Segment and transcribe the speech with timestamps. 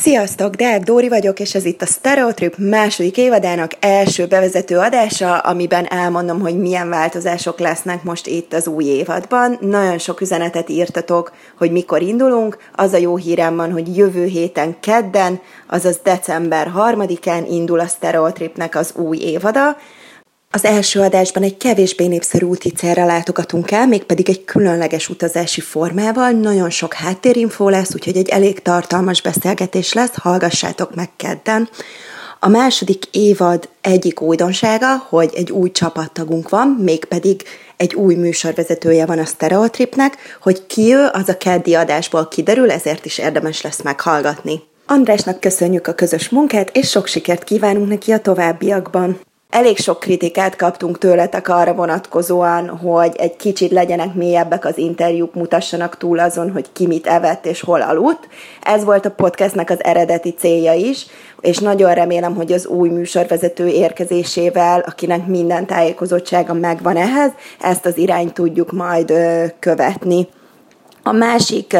[0.00, 5.86] Sziasztok, Deák Dóri vagyok, és ez itt a Stereotrip második évadának első bevezető adása, amiben
[5.86, 9.58] elmondom, hogy milyen változások lesznek most itt az új évadban.
[9.60, 12.58] Nagyon sok üzenetet írtatok, hogy mikor indulunk.
[12.74, 18.74] Az a jó hírem van, hogy jövő héten kedden, azaz december 3-án indul a Stereotripnek
[18.74, 19.76] az új évada,
[20.52, 26.70] az első adásban egy kevésbé népszerű úticélra látogatunk el, mégpedig egy különleges utazási formával, nagyon
[26.70, 31.68] sok háttérinfó lesz, úgyhogy egy elég tartalmas beszélgetés lesz, hallgassátok meg kedden.
[32.40, 37.42] A második évad egyik újdonsága, hogy egy új csapattagunk van, mégpedig
[37.76, 43.04] egy új műsorvezetője van a Stereotripnek, hogy ki ő, az a keddi adásból kiderül, ezért
[43.04, 44.62] is érdemes lesz meghallgatni.
[44.86, 49.20] Andrásnak köszönjük a közös munkát, és sok sikert kívánunk neki a továbbiakban.
[49.50, 55.96] Elég sok kritikát kaptunk tőletek arra vonatkozóan, hogy egy kicsit legyenek mélyebbek az interjúk, mutassanak
[55.96, 58.28] túl azon, hogy ki mit evett és hol aludt.
[58.62, 61.06] Ez volt a podcastnek az eredeti célja is,
[61.40, 67.30] és nagyon remélem, hogy az új műsorvezető érkezésével, akinek minden tájékozottsága megvan ehhez,
[67.60, 69.12] ezt az irányt tudjuk majd
[69.58, 70.28] követni.
[71.02, 71.76] A másik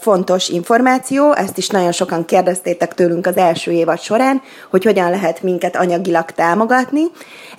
[0.00, 5.42] fontos információ, ezt is nagyon sokan kérdeztétek tőlünk az első évad során, hogy hogyan lehet
[5.42, 7.02] minket anyagilag támogatni.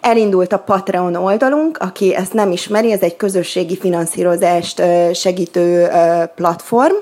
[0.01, 4.81] Elindult a Patreon oldalunk, aki ezt nem ismeri, ez egy közösségi finanszírozást
[5.13, 5.87] segítő
[6.35, 6.95] platform.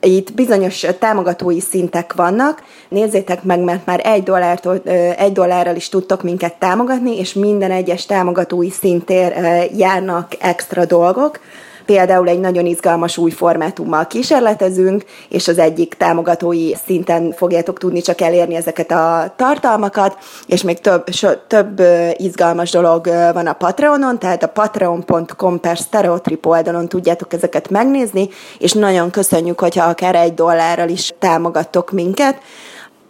[0.00, 2.62] Itt bizonyos támogatói szintek vannak.
[2.88, 4.82] Nézzétek meg, mert már egy, dollártól,
[5.16, 9.32] egy dollárral is tudtok minket támogatni, és minden egyes támogatói szintér
[9.76, 11.40] járnak extra dolgok
[11.86, 18.20] Például egy nagyon izgalmas új formátummal kísérletezünk, és az egyik támogatói szinten fogjátok tudni csak
[18.20, 21.82] elérni ezeket a tartalmakat, és még több, so, több
[22.16, 28.28] izgalmas dolog van a Patreonon, tehát a patreon.com per stereotrip oldalon tudjátok ezeket megnézni,
[28.58, 32.38] és nagyon köszönjük, hogyha akár egy dollárral is támogattok minket.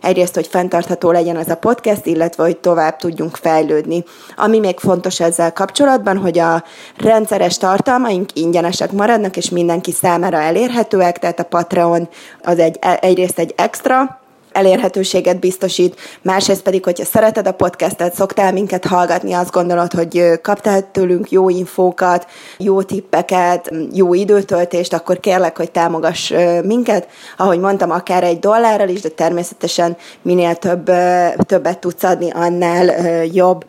[0.07, 4.05] Egyrészt, hogy fenntartható legyen ez a podcast, illetve, hogy tovább tudjunk fejlődni.
[4.37, 6.65] Ami még fontos ezzel kapcsolatban, hogy a
[6.97, 12.09] rendszeres tartalmaink ingyenesek maradnak, és mindenki számára elérhetőek, tehát a Patreon
[12.43, 14.21] az egy, egyrészt egy extra,
[14.57, 20.91] elérhetőséget biztosít, másrészt pedig, hogyha szereted a podcastet, szoktál minket hallgatni, azt gondolod, hogy kaptál
[20.91, 22.27] tőlünk jó infókat,
[22.59, 27.09] jó tippeket, jó időtöltést, akkor kérlek, hogy támogass minket.
[27.37, 30.85] Ahogy mondtam, akár egy dollárral is, de természetesen minél több,
[31.47, 32.85] többet tudsz adni, annál
[33.25, 33.65] jobb.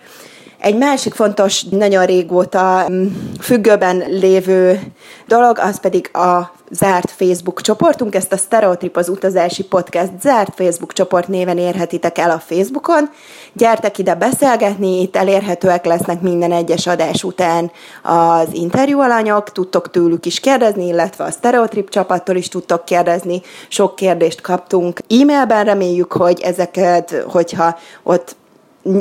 [0.67, 3.05] Egy másik fontos, nagyon régóta mm,
[3.39, 4.79] függőben lévő
[5.27, 8.15] dolog, az pedig a zárt Facebook csoportunk.
[8.15, 13.09] Ezt a Stereotrip az utazási podcast zárt Facebook csoport néven érhetitek el a Facebookon.
[13.53, 17.71] Gyertek ide beszélgetni, itt elérhetőek lesznek minden egyes adás után
[18.03, 23.41] az interjú alanyok, tudtok tőlük is kérdezni, illetve a Stereotrip csapattól is tudtok kérdezni.
[23.67, 28.35] Sok kérdést kaptunk e-mailben, reméljük, hogy ezeket, hogyha ott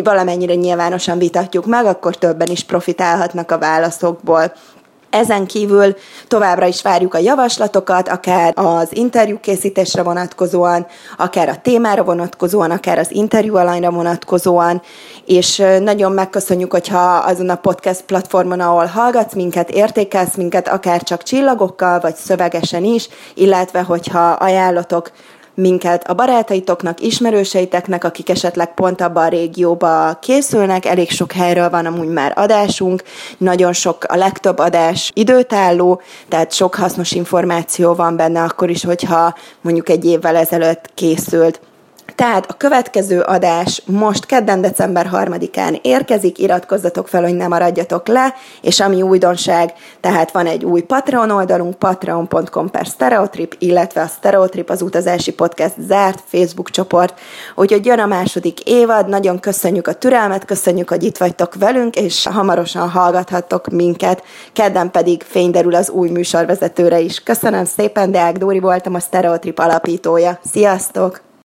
[0.04, 4.52] valamennyire nyilvánosan vitatjuk meg, akkor többen is profitálhatnak a válaszokból.
[5.10, 5.94] Ezen kívül
[6.28, 10.86] továbbra is várjuk a javaslatokat, akár az interjú készítésre vonatkozóan,
[11.16, 14.82] akár a témára vonatkozóan, akár az interjú alanyra vonatkozóan,
[15.25, 21.22] és nagyon megköszönjük, hogyha azon a podcast platformon, ahol hallgatsz minket, értékelsz minket, akár csak
[21.22, 25.10] csillagokkal, vagy szövegesen is, illetve hogyha ajánlatok
[25.56, 30.84] minket a barátaitoknak, ismerőseiteknek, akik esetleg pont abban a régióba készülnek.
[30.84, 33.03] Elég sok helyről van amúgy már adásunk,
[33.39, 39.34] nagyon sok, a legtöbb adás időtálló, tehát sok hasznos információ van benne akkor is, hogyha
[39.61, 41.61] mondjuk egy évvel ezelőtt készült.
[42.15, 48.34] Tehát a következő adás most kedden december 3-án érkezik, iratkozzatok fel, hogy ne maradjatok le,
[48.62, 54.71] és ami újdonság, tehát van egy új Patreon oldalunk, patreon.com per Stereotrip, illetve a Stereotrip
[54.71, 57.19] az utazási podcast zárt Facebook csoport,
[57.55, 62.27] úgyhogy jön a második évad, nagyon köszönjük a türelmet, köszönjük, hogy itt vagytok velünk, és
[62.27, 67.23] hamarosan hallgathattok minket, kedden pedig fényderül az új műsorvezetőre is.
[67.23, 70.38] Köszönöm szépen, Deák Dóri voltam, a Stereotrip alapítója.
[70.53, 71.25] Sziasztok!